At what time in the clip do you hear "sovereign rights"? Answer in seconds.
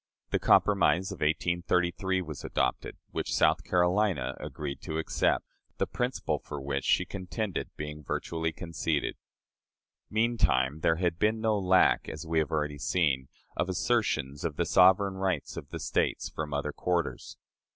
14.65-15.55